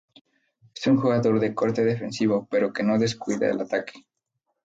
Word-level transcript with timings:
Es 0.73 0.87
un 0.87 0.97
jugador 0.97 1.39
de 1.39 1.53
corte 1.53 1.83
defensivo 1.83 2.47
pero 2.49 2.73
que 2.73 2.81
no 2.81 2.97
descuida 2.97 3.51
el 3.51 3.61
ataque. 3.61 4.03